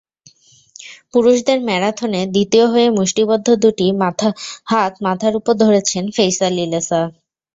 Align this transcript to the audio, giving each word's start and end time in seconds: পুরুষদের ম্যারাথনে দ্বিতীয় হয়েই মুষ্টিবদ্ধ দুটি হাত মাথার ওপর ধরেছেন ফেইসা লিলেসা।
পুরুষদের 1.11 1.59
ম্যারাথনে 1.67 2.21
দ্বিতীয় 2.33 2.65
হয়েই 2.71 2.95
মুষ্টিবদ্ধ 2.97 3.47
দুটি 3.63 3.87
হাত 4.71 4.93
মাথার 5.05 5.33
ওপর 5.39 5.53
ধরেছেন 5.63 6.03
ফেইসা 6.15 6.47
লিলেসা। 6.51 7.01